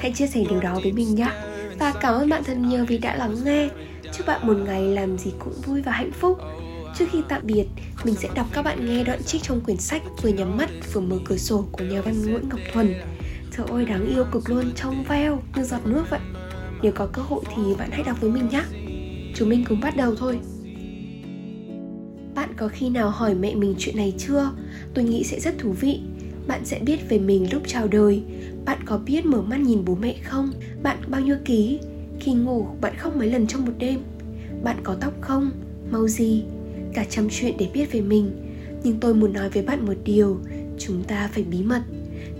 Hãy 0.00 0.12
chia 0.12 0.26
sẻ 0.26 0.44
điều 0.50 0.60
đó 0.60 0.78
với 0.82 0.92
mình 0.92 1.14
nhé 1.14 1.30
Và 1.78 1.92
cảm 2.00 2.14
ơn 2.14 2.28
bạn 2.28 2.44
thật 2.44 2.56
nhiều 2.56 2.84
vì 2.88 2.98
đã 2.98 3.16
lắng 3.16 3.36
nghe. 3.44 3.68
Chúc 4.12 4.26
bạn 4.26 4.46
một 4.46 4.56
ngày 4.56 4.82
làm 4.82 5.18
gì 5.18 5.32
cũng 5.38 5.54
vui 5.66 5.82
và 5.82 5.92
hạnh 5.92 6.12
phúc. 6.12 6.38
Trước 6.98 7.04
khi 7.12 7.22
tạm 7.28 7.40
biệt, 7.44 7.64
mình 8.04 8.14
sẽ 8.14 8.28
đọc 8.34 8.46
các 8.52 8.62
bạn 8.62 8.86
nghe 8.86 9.04
đoạn 9.04 9.22
trích 9.22 9.42
trong 9.42 9.60
quyển 9.60 9.76
sách 9.76 10.02
vừa 10.22 10.30
nhắm 10.30 10.56
mắt 10.56 10.70
vừa 10.92 11.00
mở 11.00 11.16
cửa 11.24 11.36
sổ 11.36 11.64
của 11.72 11.84
nhà 11.84 12.00
văn 12.00 12.22
Nguyễn 12.22 12.48
Ngọc 12.48 12.60
Thuần. 12.72 12.94
Trời 13.56 13.66
ơi 13.70 13.84
đáng 13.84 14.06
yêu 14.06 14.24
cực 14.32 14.50
luôn, 14.50 14.72
trong 14.76 15.04
veo 15.04 15.42
như 15.56 15.62
giọt 15.62 15.86
nước 15.86 16.04
vậy. 16.10 16.20
Nếu 16.82 16.92
có 16.92 17.06
cơ 17.06 17.22
hội 17.22 17.40
thì 17.56 17.62
bạn 17.78 17.90
hãy 17.92 18.02
đọc 18.02 18.20
với 18.20 18.30
mình 18.30 18.48
nhé. 18.48 18.64
Chúng 19.34 19.48
mình 19.48 19.64
cùng 19.68 19.80
bắt 19.80 19.96
đầu 19.96 20.14
thôi. 20.14 20.38
Bạn 22.34 22.48
có 22.56 22.68
khi 22.68 22.88
nào 22.88 23.10
hỏi 23.10 23.34
mẹ 23.34 23.54
mình 23.54 23.74
chuyện 23.78 23.96
này 23.96 24.14
chưa? 24.18 24.50
Tôi 24.94 25.04
nghĩ 25.04 25.24
sẽ 25.24 25.40
rất 25.40 25.58
thú 25.58 25.72
vị. 25.72 26.00
Bạn 26.46 26.64
sẽ 26.64 26.78
biết 26.78 27.08
về 27.08 27.18
mình 27.18 27.52
lúc 27.52 27.62
chào 27.66 27.88
đời. 27.88 28.22
Bạn 28.64 28.78
có 28.84 28.98
biết 28.98 29.26
mở 29.26 29.42
mắt 29.42 29.60
nhìn 29.60 29.84
bố 29.84 29.94
mẹ 29.94 30.14
không? 30.24 30.52
Bạn 30.82 30.98
bao 31.08 31.20
nhiêu 31.20 31.36
ký? 31.44 31.78
Khi 32.20 32.32
ngủ 32.32 32.66
bạn 32.80 32.92
khóc 32.98 33.16
mấy 33.16 33.30
lần 33.30 33.46
trong 33.46 33.64
một 33.64 33.72
đêm? 33.78 34.00
Bạn 34.64 34.76
có 34.82 34.96
tóc 35.00 35.12
không? 35.20 35.50
Màu 35.90 36.08
gì? 36.08 36.44
cả 36.94 37.04
trăm 37.10 37.28
chuyện 37.30 37.54
để 37.58 37.68
biết 37.74 37.92
về 37.92 38.00
mình 38.00 38.30
nhưng 38.82 39.00
tôi 39.00 39.14
muốn 39.14 39.32
nói 39.32 39.50
với 39.50 39.62
bạn 39.62 39.86
một 39.86 39.94
điều 40.04 40.40
chúng 40.78 41.04
ta 41.04 41.30
phải 41.32 41.44
bí 41.44 41.62
mật 41.62 41.82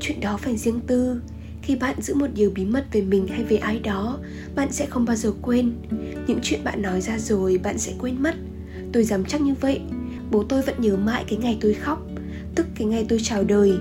chuyện 0.07 0.21
đó 0.21 0.37
phải 0.37 0.57
riêng 0.57 0.81
tư. 0.87 1.21
Khi 1.63 1.77
bạn 1.77 2.03
giữ 2.03 2.15
một 2.15 2.27
điều 2.35 2.51
bí 2.51 2.65
mật 2.65 2.85
về 2.93 3.03
mình 3.03 3.27
hay 3.27 3.45
về 3.45 3.57
ai 3.57 3.79
đó, 3.79 4.19
bạn 4.55 4.73
sẽ 4.73 4.87
không 4.87 5.05
bao 5.05 5.17
giờ 5.17 5.33
quên. 5.43 5.73
Những 6.27 6.39
chuyện 6.43 6.65
bạn 6.65 6.83
nói 6.83 7.01
ra 7.01 7.19
rồi, 7.19 7.59
bạn 7.59 7.79
sẽ 7.79 7.93
quên 7.99 8.23
mất. 8.23 8.35
Tôi 8.93 9.05
dám 9.05 9.25
chắc 9.25 9.41
như 9.41 9.55
vậy. 9.61 9.81
Bố 10.31 10.43
tôi 10.43 10.63
vẫn 10.63 10.75
nhớ 10.79 10.97
mãi 10.97 11.25
cái 11.29 11.39
ngày 11.39 11.59
tôi 11.61 11.75
khóc, 11.75 12.07
tức 12.55 12.67
cái 12.75 12.87
ngày 12.87 13.07
tôi 13.09 13.19
chào 13.23 13.45
đời. 13.45 13.73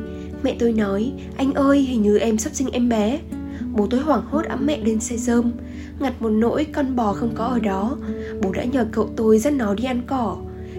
Mẹ 0.44 0.56
tôi 0.60 0.74
nói, 0.74 1.12
anh 1.38 1.54
ơi, 1.54 1.82
hình 1.82 2.02
như 2.02 2.18
em 2.18 2.38
sắp 2.38 2.54
sinh 2.54 2.70
em 2.72 2.90
bé. 2.90 3.20
Bố 3.72 3.88
tôi 3.90 4.00
hoảng 4.00 4.26
hốt 4.26 4.46
ẵm 4.46 4.66
mẹ 4.66 4.80
lên 4.86 5.00
xe 5.00 5.18
rơm. 5.18 5.52
Ngặt 6.00 6.22
một 6.22 6.30
nỗi 6.30 6.66
con 6.66 6.96
bò 6.96 7.14
không 7.14 7.32
có 7.36 7.46
ở 7.46 7.60
đó. 7.60 7.98
Bố 8.42 8.52
đã 8.52 8.64
nhờ 8.64 8.88
cậu 8.92 9.10
tôi 9.16 9.40
dắt 9.40 9.54
nó 9.54 9.74
đi 9.74 9.84
ăn 9.84 10.02
cỏ. 10.08 10.38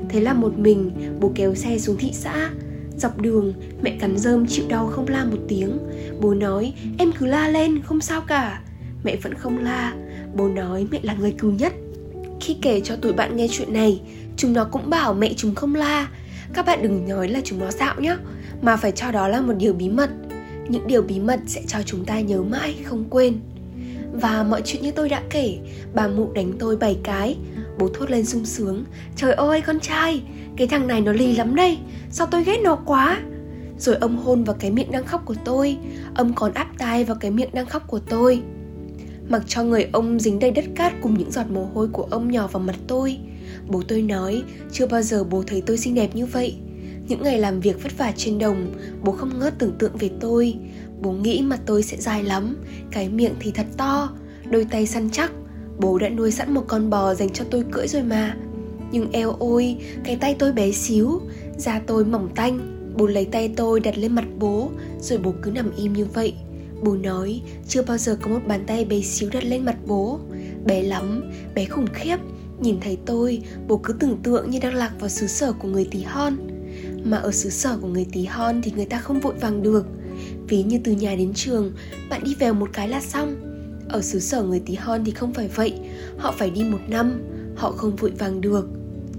Thế 0.08 0.20
là 0.20 0.32
một 0.32 0.58
mình, 0.58 0.90
bố 1.20 1.32
kéo 1.34 1.54
xe 1.54 1.78
xuống 1.78 1.96
thị 1.96 2.10
xã. 2.12 2.50
Dọc 2.96 3.20
đường, 3.20 3.52
mẹ 3.82 3.96
cắn 4.00 4.16
rơm 4.16 4.46
chịu 4.46 4.64
đau 4.68 4.86
không 4.86 5.08
la 5.08 5.24
một 5.24 5.38
tiếng. 5.48 5.78
Bố 6.20 6.34
nói, 6.34 6.72
em 6.98 7.12
cứ 7.18 7.26
la 7.26 7.48
lên, 7.48 7.82
không 7.82 8.00
sao 8.00 8.20
cả. 8.20 8.60
Mẹ 9.04 9.16
vẫn 9.16 9.34
không 9.34 9.64
la. 9.64 9.94
Bố 10.34 10.48
nói, 10.48 10.86
mẹ 10.90 10.98
là 11.02 11.14
người 11.14 11.34
cứu 11.38 11.52
nhất. 11.52 11.72
Khi 12.40 12.56
kể 12.62 12.80
cho 12.80 12.96
tụi 12.96 13.12
bạn 13.12 13.36
nghe 13.36 13.48
chuyện 13.50 13.72
này, 13.72 14.00
Chúng 14.36 14.52
nó 14.52 14.64
cũng 14.64 14.90
bảo 14.90 15.14
mẹ 15.14 15.32
chúng 15.36 15.54
không 15.54 15.74
la. 15.74 16.08
Các 16.54 16.66
bạn 16.66 16.82
đừng 16.82 17.08
nói 17.08 17.28
là 17.28 17.40
chúng 17.44 17.58
nó 17.58 17.70
dạo 17.70 18.00
nhé 18.00 18.16
Mà 18.62 18.76
phải 18.76 18.92
cho 18.92 19.10
đó 19.10 19.28
là 19.28 19.40
một 19.40 19.52
điều 19.58 19.72
bí 19.72 19.88
mật. 19.88 20.10
Những 20.68 20.86
điều 20.86 21.02
bí 21.02 21.20
mật 21.20 21.40
sẽ 21.46 21.62
cho 21.66 21.78
chúng 21.82 22.04
ta 22.04 22.20
nhớ 22.20 22.42
mãi, 22.42 22.74
không 22.84 23.04
quên. 23.10 23.40
Và 24.12 24.42
mọi 24.42 24.62
chuyện 24.64 24.82
như 24.82 24.90
tôi 24.90 25.08
đã 25.08 25.22
kể, 25.30 25.58
Bà 25.94 26.08
mụ 26.08 26.32
đánh 26.32 26.52
tôi 26.58 26.76
7 26.76 26.96
cái. 27.02 27.36
Bố 27.78 27.88
thốt 27.88 28.10
lên 28.10 28.24
sung 28.24 28.44
sướng, 28.44 28.84
Trời 29.16 29.32
ơi, 29.32 29.60
con 29.60 29.80
trai 29.80 30.22
cái 30.56 30.66
thằng 30.66 30.86
này 30.86 31.00
nó 31.00 31.12
lì 31.12 31.36
lắm 31.36 31.54
đây. 31.54 31.78
Sao 32.10 32.26
tôi 32.26 32.44
ghét 32.44 32.60
nó 32.64 32.76
quá? 32.76 33.20
Rồi 33.78 33.96
ông 33.96 34.16
hôn 34.16 34.44
vào 34.44 34.56
cái 34.58 34.70
miệng 34.70 34.90
đang 34.90 35.04
khóc 35.04 35.22
của 35.24 35.34
tôi. 35.44 35.76
Ông 36.14 36.32
còn 36.34 36.52
áp 36.54 36.68
tai 36.78 37.04
vào 37.04 37.16
cái 37.20 37.30
miệng 37.30 37.50
đang 37.52 37.66
khóc 37.66 37.82
của 37.86 37.98
tôi. 37.98 38.42
Mặc 39.28 39.42
cho 39.46 39.62
người 39.62 39.88
ông 39.92 40.20
dính 40.20 40.38
đầy 40.38 40.50
đất 40.50 40.64
cát 40.74 40.92
Cùng 41.02 41.18
những 41.18 41.30
giọt 41.30 41.50
mồ 41.50 41.68
hôi 41.74 41.88
của 41.88 42.06
ông 42.10 42.30
nhỏ 42.30 42.46
vào 42.46 42.62
mặt 42.62 42.76
tôi. 42.86 43.18
Bố 43.68 43.82
tôi 43.88 44.02
nói, 44.02 44.42
Chưa 44.72 44.86
bao 44.86 45.02
giờ 45.02 45.24
bố 45.24 45.42
thấy 45.46 45.62
tôi 45.66 45.78
xinh 45.78 45.94
đẹp 45.94 46.10
như 46.14 46.26
vậy. 46.26 46.56
Những 47.08 47.22
ngày 47.22 47.38
làm 47.38 47.60
việc 47.60 47.82
vất 47.82 47.98
vả 47.98 48.12
trên 48.16 48.38
đồng, 48.38 48.74
Bố 49.02 49.12
không 49.12 49.38
ngớt 49.38 49.58
tưởng 49.58 49.78
tượng 49.78 49.96
về 49.96 50.10
tôi. 50.20 50.54
Bố 51.00 51.12
nghĩ 51.12 51.42
mặt 51.42 51.60
tôi 51.66 51.82
sẽ 51.82 51.96
dài 51.96 52.22
lắm, 52.22 52.56
Cái 52.90 53.08
miệng 53.08 53.34
thì 53.40 53.50
thật 53.50 53.66
to, 53.76 54.08
Đôi 54.50 54.66
tay 54.70 54.86
săn 54.86 55.10
chắc. 55.10 55.32
Bố 55.78 55.98
đã 55.98 56.08
nuôi 56.08 56.30
sẵn 56.30 56.54
một 56.54 56.64
con 56.66 56.90
bò 56.90 57.14
dành 57.14 57.30
cho 57.30 57.44
tôi 57.50 57.64
cưỡi 57.72 57.88
rồi 57.88 58.02
mà. 58.02 58.36
Nhưng 58.94 59.12
eo 59.12 59.36
ôi, 59.38 59.76
cái 60.04 60.16
tay 60.16 60.36
tôi 60.38 60.52
bé 60.52 60.72
xíu. 60.72 61.20
Da 61.56 61.80
tôi 61.86 62.04
mỏng 62.04 62.28
tanh. 62.34 62.60
Bố 62.98 63.06
lấy 63.06 63.24
tay 63.24 63.52
tôi 63.56 63.80
đặt 63.80 63.98
lên 63.98 64.14
mặt 64.14 64.24
bố 64.38 64.70
Rồi 65.00 65.18
bố 65.18 65.34
cứ 65.42 65.50
nằm 65.50 65.70
im 65.76 65.92
như 65.92 66.04
vậy. 66.04 66.34
Bố 66.82 66.96
nói 66.96 67.42
chưa 67.68 67.82
bao 67.82 67.98
giờ 67.98 68.18
có 68.22 68.30
một 68.30 68.40
bàn 68.46 68.64
tay 68.66 68.84
bé 68.84 69.00
xíu 69.00 69.30
đặt 69.32 69.44
lên 69.44 69.64
mặt 69.64 69.76
bố. 69.86 70.18
Bé 70.66 70.82
lắm, 70.82 71.32
bé 71.54 71.64
khủng 71.64 71.86
khiếp. 71.94 72.16
Nhìn 72.60 72.76
thấy 72.80 72.98
tôi, 73.06 73.42
bố 73.68 73.76
cứ 73.76 73.92
tưởng 73.92 74.18
tượng 74.22 74.50
như 74.50 74.58
đang 74.58 74.74
lạc 74.74 74.92
vào 75.00 75.08
xứ 75.08 75.26
sở 75.26 75.52
của 75.52 75.68
người 75.68 75.88
tí 75.90 76.02
hon. 76.02 76.36
Mà 77.04 77.16
ở 77.16 77.32
xứ 77.32 77.50
sở 77.50 77.78
của 77.82 77.88
người 77.88 78.06
tí 78.12 78.24
hon 78.24 78.62
thì 78.62 78.72
người 78.76 78.86
ta 78.86 78.98
không 78.98 79.20
vội 79.20 79.34
vàng 79.40 79.62
được. 79.62 79.86
Ví 80.48 80.62
như 80.62 80.78
từ 80.84 80.92
nhà 80.92 81.14
đến 81.14 81.32
trường, 81.34 81.72
bạn 82.10 82.20
đi 82.24 82.34
về 82.34 82.52
một 82.52 82.68
cái 82.72 82.88
là 82.88 83.00
xong. 83.00 83.36
Ở 83.88 84.02
xứ 84.02 84.20
sở 84.20 84.42
người 84.42 84.60
tí 84.66 84.74
hon 84.74 85.04
thì 85.04 85.12
không 85.12 85.32
phải 85.34 85.48
vậy, 85.54 85.74
họ 86.18 86.34
phải 86.38 86.50
đi 86.50 86.64
một 86.64 86.80
năm, 86.88 87.22
họ 87.56 87.72
không 87.72 87.96
vội 87.96 88.12
vàng 88.18 88.40
được. 88.40 88.68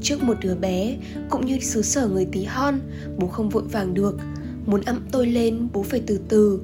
Trước 0.02 0.24
một 0.24 0.34
đứa 0.42 0.56
bé, 0.56 0.98
cũng 1.30 1.46
như 1.46 1.60
xứ 1.60 1.82
sở 1.82 2.08
người 2.08 2.28
tí 2.32 2.44
hon, 2.44 2.80
bố 3.18 3.28
không 3.28 3.50
vội 3.50 3.64
vàng 3.64 3.94
được. 3.94 4.18
Muốn 4.66 4.82
ẵm 4.82 5.00
tôi 5.12 5.28
lên, 5.28 5.68
bố 5.74 5.84
phải 5.84 6.02
từ 6.08 6.20
từ. 6.30 6.62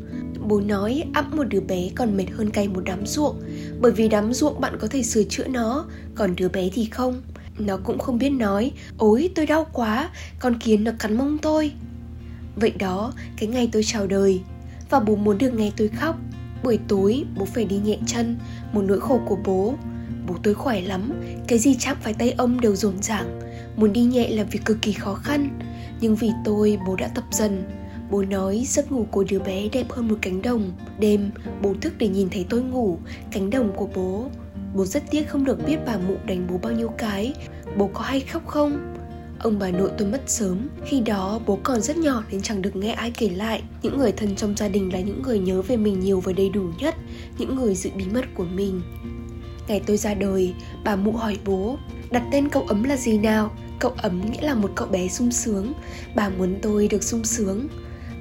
Bố 0.48 0.60
nói 0.60 1.04
ẵm 1.14 1.32
một 1.36 1.44
đứa 1.44 1.60
bé 1.60 1.90
còn 1.96 2.18
mệt 2.18 2.26
hơn 2.32 2.50
cày 2.50 2.68
một 2.68 2.82
đám 2.86 3.06
ruộng, 3.06 3.36
bởi 3.82 3.92
vì 3.92 4.08
đám 4.08 4.34
ruộng 4.34 4.62
bạn 4.62 4.78
có 4.80 4.88
thể 4.88 5.04
sửa 5.04 5.24
chữa 5.24 5.48
nó, 5.48 5.86
còn 6.16 6.36
đứa 6.36 6.50
bé 6.50 6.70
thì 6.74 6.86
không. 6.86 7.22
Nó 7.60 7.78
cũng 7.78 8.00
không 8.00 8.18
biết 8.18 8.30
nói, 8.30 8.72
ôi 8.98 9.30
tôi 9.36 9.46
đau 9.46 9.68
quá, 9.74 10.10
con 10.40 10.60
kiến 10.60 10.84
nó 10.84 10.92
cắn 11.00 11.18
mông 11.18 11.38
tôi. 11.38 11.72
Vậy 12.56 12.72
đó, 12.80 13.14
cái 13.38 13.50
ngày 13.50 13.70
tôi 13.72 13.84
chào 13.86 14.08
đời, 14.08 14.42
và 14.90 15.00
bố 15.00 15.16
muốn 15.16 15.38
được 15.38 15.54
nghe 15.54 15.72
tôi 15.78 15.88
khóc. 15.88 16.18
Buổi 16.64 16.80
tối, 16.88 17.24
bố 17.38 17.46
phải 17.46 17.66
đi 17.66 17.78
nhẹ 17.78 17.98
chân, 18.06 18.38
một 18.74 18.82
nỗi 18.82 19.00
khổ 19.00 19.20
của 19.26 19.38
bố. 19.46 19.76
Bố 20.28 20.36
tôi 20.44 20.54
khỏe 20.54 20.82
lắm, 20.82 21.12
cái 21.48 21.60
gì 21.60 21.75
chạm 21.80 21.98
phải 22.01 22.13
tay 22.13 22.32
ông 22.32 22.62
đều 22.62 22.75
rồn 22.75 23.01
ràng. 23.01 23.40
Muốn 23.75 23.94
đi 23.94 24.04
nhẹ 24.04 24.30
là 24.30 24.44
việc 24.44 24.66
cực 24.66 24.82
kỳ 24.82 24.94
khó 24.94 25.13
khăn, 25.13 25.60
nhưng 26.01 26.16
vì 26.16 26.30
tôi 26.46 26.80
bố 26.88 26.96
đã 26.96 27.08
tập 27.08 27.24
dần. 27.32 27.63
Bố 28.12 28.24
nói 28.24 28.63
giấc 28.68 28.92
ngủ 28.92 29.08
của 29.12 29.24
đứa 29.30 29.40
bé 29.40 29.70
đẹp 29.72 29.86
hơn 29.90 30.08
một 30.08 30.18
cánh 30.22 30.42
đồng. 30.42 30.72
Đêm, 31.00 31.32
bố 31.62 31.74
thức 31.82 31.94
để 31.98 32.08
nhìn 32.08 32.30
thấy 32.30 32.46
tôi 32.50 32.62
ngủ, 32.62 32.98
cánh 33.32 33.50
đồng 33.50 33.72
của 33.75 33.90
bố. 33.96 34.30
Bố 34.75 34.86
rất 34.86 35.04
tiếc 35.12 35.30
không 35.30 35.46
được 35.46 35.66
biết 35.66 35.78
bà 35.86 35.98
mụ 35.98 36.16
đánh 36.25 36.48
bố 36.50 36.58
bao 36.58 36.72
nhiêu 36.72 36.90
cái. 36.98 37.34
Bố 37.78 37.90
có 37.94 38.01
hay 38.01 38.20
khóc 38.20 38.48
không? 38.48 38.96
Ông 39.44 39.60
bà 39.60 39.72
nội 39.72 39.92
tôi 39.98 40.08
mất 40.08 40.22
sớm 40.28 40.68
Khi 40.86 41.00
đó 41.00 41.40
bố 41.46 41.60
còn 41.63 41.82
rất 41.82 41.98
nhỏ 41.98 42.24
nên 42.32 42.42
chẳng 42.42 42.62
được 42.62 42.75
nghe 42.75 42.92
ai 42.92 43.12
kể 43.12 43.30
lại 43.30 43.63
Những 43.82 43.98
người 43.98 44.12
thân 44.12 44.36
trong 44.36 44.58
gia 44.58 44.68
đình 44.68 44.94
là 44.94 45.00
những 45.00 45.22
người 45.22 45.40
nhớ 45.40 45.62
về 45.62 45.78
mình 45.78 46.00
nhiều 46.00 46.20
và 46.20 46.34
đầy 46.34 46.50
đủ 46.50 46.70
nhất 46.80 46.96
Những 47.38 47.56
người 47.56 47.75
giữ 47.75 47.90
bí 47.96 48.06
mật 48.13 48.25
của 48.36 48.44
mình 48.44 48.82
Ngày 49.68 49.82
tôi 49.86 49.98
ra 49.98 50.13
đời, 50.13 50.53
bà 50.84 50.96
mụ 50.96 51.12
hỏi 51.12 51.38
bố 51.46 51.77
Đặt 52.12 52.24
tên 52.32 52.50
cậu 52.50 52.63
ấm 52.68 52.84
là 52.84 52.98
gì 52.98 53.18
nào? 53.18 53.51
Cậu 53.80 53.94
ấm 53.98 54.32
nghĩa 54.32 54.41
là 54.41 54.53
một 54.53 54.72
cậu 54.75 54.88
bé 54.88 55.08
sung 55.08 55.32
sướng. 55.32 55.74
Bà 56.15 56.30
muốn 56.30 56.56
tôi 56.62 56.88
được 56.88 57.03
sung 57.03 57.24
sướng. 57.24 57.68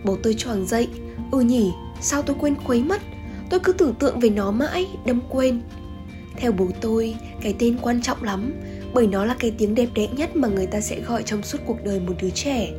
Bố 0.04 0.16
tôi 0.23 0.35
choàng 0.35 0.66
dậy 0.66 0.88
Ừ 1.30 1.40
nhỉ, 1.40 1.70
sao 2.00 2.23
tôi 2.23 2.37
quên 2.40 2.54
khuấy 2.64 2.82
mất 2.82 3.02
Tôi 3.50 3.61
cứ 3.61 3.73
tưởng 3.73 3.94
tượng 3.94 4.20
về 4.20 4.30
nó 4.30 4.50
mãi, 4.50 4.87
đâm 5.06 5.20
quên. 5.28 5.61
Theo 6.37 6.52
bố 6.52 6.68
tôi, 6.80 7.14
cái 7.40 7.54
tên 7.59 7.76
quan 7.82 8.02
trọng 8.02 8.23
lắm 8.23 8.52
bởi 8.94 9.06
nó 9.06 9.25
là 9.25 9.35
cái 9.38 9.52
tiếng 9.59 9.75
đẹp 9.75 9.88
đẽ 9.94 10.06
nhất 10.16 10.37
mà 10.37 10.49
người 10.49 10.66
ta 10.66 10.80
sẽ 10.80 11.00
gọi 11.00 11.23
trong 11.23 11.42
suốt 11.42 11.59
cuộc 11.66 11.85
đời 11.85 12.00
một 12.00 12.14
đứa 12.23 12.30
trẻ. 12.30 12.70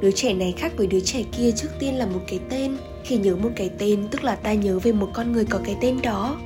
Đứa 0.00 0.10
trẻ 0.10 0.34
này 0.34 0.54
khác 0.56 0.72
với 0.76 0.86
đứa 0.86 1.00
trẻ 1.00 1.22
kia 1.38 1.52
trước 1.52 1.68
tiên 1.78 1.94
là 1.94 2.06
một 2.06 2.20
cái 2.28 2.40
tên. 2.48 2.76
Khi 3.04 3.16
nhớ 3.16 3.36
một 3.36 3.50
cái 3.56 3.70
tên 3.78 4.08
tức 4.10 4.24
là 4.24 4.34
ta 4.34 4.52
nhớ 4.52 4.78
về 4.78 4.92
một 4.92 5.08
con 5.12 5.32
người 5.32 5.44
có 5.44 5.60
cái 5.64 5.76
tên 5.80 6.02
đó 6.02 6.38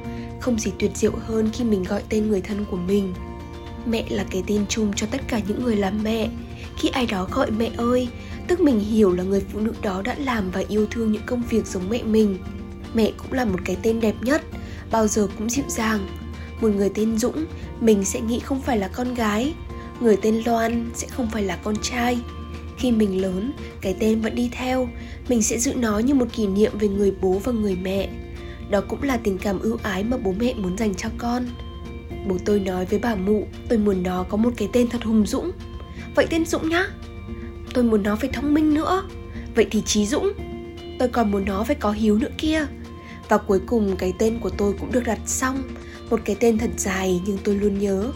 không 0.44 0.58
gì 0.58 0.70
tuyệt 0.78 0.90
diệu 0.94 1.12
hơn 1.26 1.50
khi 1.52 1.64
mình 1.64 1.82
gọi 1.82 2.02
tên 2.08 2.28
người 2.28 2.40
thân 2.40 2.64
của 2.70 2.76
mình. 2.76 3.14
Mẹ 3.86 4.04
là 4.08 4.24
cái 4.30 4.42
tên 4.46 4.64
chung 4.68 4.92
cho 4.96 5.06
tất 5.10 5.20
cả 5.28 5.40
những 5.48 5.64
người 5.64 5.76
làm 5.76 6.02
mẹ. 6.02 6.28
Khi 6.76 6.88
ai 6.88 7.06
đó 7.06 7.28
gọi 7.32 7.50
mẹ 7.50 7.70
ơi, 7.76 8.08
tức 8.48 8.60
mình 8.60 8.80
hiểu 8.80 9.12
là 9.12 9.22
người 9.22 9.42
phụ 9.52 9.60
nữ 9.60 9.74
đó 9.82 10.02
đã 10.02 10.16
làm 10.18 10.50
và 10.50 10.62
yêu 10.68 10.86
thương 10.90 11.12
những 11.12 11.22
công 11.26 11.42
việc 11.50 11.66
giống 11.66 11.90
mẹ 11.90 12.02
mình. 12.02 12.38
Mẹ 12.94 13.12
cũng 13.16 13.32
là 13.32 13.44
một 13.44 13.58
cái 13.64 13.76
tên 13.82 14.00
đẹp 14.00 14.14
nhất, 14.22 14.42
bao 14.90 15.06
giờ 15.06 15.28
cũng 15.38 15.50
dịu 15.50 15.64
dàng. 15.68 16.06
Một 16.60 16.68
người 16.68 16.90
tên 16.94 17.18
dũng, 17.18 17.44
mình 17.80 18.04
sẽ 18.04 18.20
nghĩ 18.20 18.40
không 18.40 18.60
phải 18.60 18.78
là 18.78 18.88
con 18.88 19.14
gái. 19.14 19.54
Người 20.00 20.16
tên 20.22 20.42
loan 20.46 20.90
sẽ 20.94 21.06
không 21.08 21.30
phải 21.30 21.42
là 21.42 21.56
con 21.56 21.74
trai. 21.82 22.18
Khi 22.78 22.92
mình 22.92 23.22
lớn, 23.22 23.52
cái 23.80 23.96
tên 23.98 24.20
vẫn 24.20 24.34
đi 24.34 24.50
theo. 24.52 24.88
Mình 25.28 25.42
sẽ 25.42 25.58
giữ 25.58 25.74
nó 25.74 25.98
như 25.98 26.14
một 26.14 26.26
kỷ 26.32 26.46
niệm 26.46 26.72
về 26.78 26.88
người 26.88 27.12
bố 27.20 27.40
và 27.44 27.52
người 27.52 27.76
mẹ 27.76 28.08
đó 28.70 28.80
cũng 28.88 29.02
là 29.02 29.16
tình 29.16 29.38
cảm 29.38 29.58
ưu 29.58 29.78
ái 29.82 30.04
mà 30.04 30.16
bố 30.16 30.34
mẹ 30.38 30.54
muốn 30.54 30.78
dành 30.78 30.94
cho 30.94 31.08
con. 31.18 31.46
Bố 32.28 32.36
tôi 32.44 32.60
nói 32.60 32.84
với 32.84 32.98
bà 32.98 33.14
mụ, 33.14 33.46
tôi 33.68 33.78
muốn 33.78 34.02
nó 34.02 34.22
có 34.22 34.36
một 34.36 34.52
cái 34.56 34.68
tên 34.72 34.88
thật 34.88 35.04
hùng 35.04 35.26
dũng. 35.26 35.50
Vậy 36.14 36.26
tên 36.30 36.44
dũng 36.44 36.68
nhá. 36.68 36.86
Tôi 37.74 37.84
muốn 37.84 38.02
nó 38.02 38.16
phải 38.16 38.30
thông 38.32 38.54
minh 38.54 38.74
nữa. 38.74 39.08
Vậy 39.54 39.66
thì 39.70 39.82
trí 39.86 40.06
dũng, 40.06 40.32
tôi 40.98 41.08
còn 41.08 41.30
muốn 41.30 41.44
nó 41.44 41.64
phải 41.64 41.76
có 41.76 41.90
hiếu 41.90 42.18
nữa 42.18 42.28
kia. 42.38 42.66
Và 43.28 43.38
cuối 43.38 43.60
cùng 43.66 43.96
cái 43.96 44.12
tên 44.18 44.38
của 44.40 44.50
tôi 44.50 44.74
cũng 44.80 44.92
được 44.92 45.04
đặt 45.04 45.18
xong, 45.26 45.62
một 46.10 46.20
cái 46.24 46.36
tên 46.40 46.58
thật 46.58 46.70
dài 46.76 47.20
nhưng 47.26 47.38
tôi 47.44 47.54
luôn 47.54 47.78
nhớ. 47.78 48.12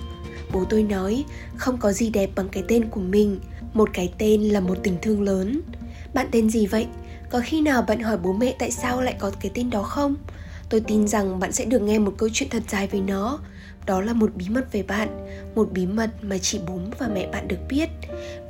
Bố 0.53 0.65
tôi 0.65 0.83
nói, 0.83 1.25
không 1.57 1.79
có 1.79 1.93
gì 1.93 2.11
đẹp 2.11 2.31
bằng 2.35 2.49
cái 2.49 2.63
tên 2.69 2.89
của 2.89 3.01
mình, 3.01 3.41
một 3.75 3.91
cái 3.93 4.13
tên 4.19 4.43
là 4.43 4.61
một 4.61 4.79
tình 4.83 4.97
thương 5.03 5.23
lớn. 5.23 5.61
Bạn 6.15 6.27
tên 6.31 6.51
gì 6.51 6.67
vậy? 6.67 6.87
Có 7.31 7.41
khi 7.45 7.61
nào 7.61 7.83
bạn 7.83 8.01
hỏi 8.01 8.19
bố 8.19 8.33
mẹ 8.33 8.55
tại 8.59 8.71
sao 8.71 9.03
lại 9.03 9.15
có 9.19 9.31
cái 9.41 9.51
tên 9.55 9.71
đó 9.71 9.83
không? 9.83 10.15
Tôi 10.71 10.81
tin 10.81 11.09
rằng 11.09 11.41
bạn 11.41 11.53
sẽ 11.53 11.65
được 11.65 11.83
nghe 11.83 11.99
một 11.99 12.15
câu 12.19 12.29
chuyện 12.33 12.49
thật 12.49 12.63
dài 12.69 12.87
về 12.87 13.01
nó. 13.01 13.39
Đó 13.87 14.01
là 14.01 14.13
một 14.13 14.31
bí 14.35 14.47
mật 14.49 14.73
về 14.73 14.83
bạn 14.83 15.09
một 15.55 15.69
bí 15.73 15.87
mật 15.87 16.11
mà 16.23 16.39
chỉ 16.39 16.61
bố 16.67 16.79
và 16.99 17.09
mẹ 17.15 17.29
bạn 17.33 17.49
được 17.49 17.59
biết. 17.69 17.89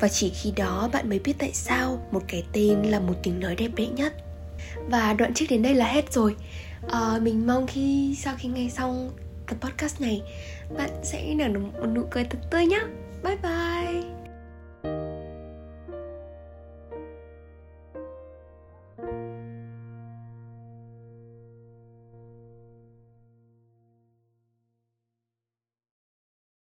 Và 0.01 0.09
chỉ 0.09 0.31
khi 0.31 0.53
đó 0.57 0.89
bạn 0.93 1.09
mới 1.09 1.19
biết 1.19 1.35
tại 1.39 1.51
sao 1.53 2.09
một 2.11 2.23
cái 2.29 2.45
tên 2.53 2.83
là 2.83 3.01
một 3.01 3.15
tiếng 3.23 3.41
nói 3.41 3.57
đẹp 3.57 3.71
đẽ 3.77 3.87
nhất. 3.87 4.15
Và 4.91 5.13
đoạn 5.13 5.35
trước 5.35 5.47
đến 5.49 5.63
đây 5.63 5.75
là 5.75 5.87
hết 5.87 6.13
rồi. 6.13 6.37
À, 6.89 7.19
mình 7.23 7.47
mong 7.47 7.67
khi 7.67 8.17
sau 8.19 8.35
khi 8.39 8.49
nghe 8.49 8.69
xong 8.69 9.11
tập 9.47 9.57
podcast 9.61 10.01
này 10.01 10.23
bạn 10.79 10.91
sẽ 11.03 11.35
nở 11.35 11.49
một 11.81 11.87
nụ 11.95 12.03
cười 12.11 12.25
thật 12.25 12.39
tươi 12.51 12.67
nhá. 12.67 12.81
Bye 13.23 13.37
bye! 13.37 14.18